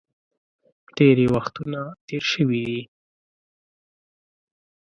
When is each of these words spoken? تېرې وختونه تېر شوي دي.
تېرې 0.95 1.25
وختونه 1.35 1.79
تېر 2.07 2.23
شوي 2.33 2.61
دي. 2.67 2.81